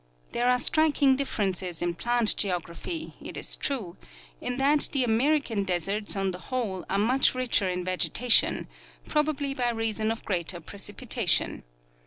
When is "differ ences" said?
1.15-1.79